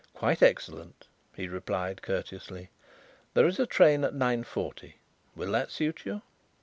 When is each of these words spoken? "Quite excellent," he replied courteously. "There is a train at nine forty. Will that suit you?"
"Quite 0.15 0.41
excellent," 0.41 1.05
he 1.35 1.47
replied 1.47 2.01
courteously. 2.01 2.71
"There 3.35 3.45
is 3.45 3.59
a 3.59 3.67
train 3.67 4.03
at 4.03 4.15
nine 4.15 4.43
forty. 4.43 4.95
Will 5.35 5.51
that 5.51 5.69
suit 5.69 6.07
you?" 6.07 6.23